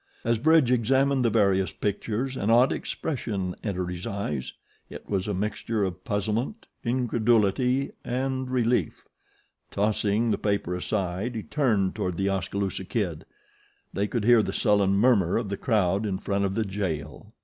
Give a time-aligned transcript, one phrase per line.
[0.23, 4.51] As Bridge examined the various pictures an odd expression entered his eyes
[4.89, 9.05] it was a mixture of puzzlement, incredulity, and relief.
[9.69, 13.25] Tossing the paper aside he turned toward The Oskaloosa Kid.
[13.93, 17.35] They could hear the sullen murmur of the crowd in front of the jail.